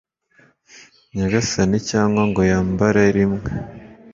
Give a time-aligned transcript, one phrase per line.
[1.15, 3.43] nyagasani cyangwa ngo yambare rimwe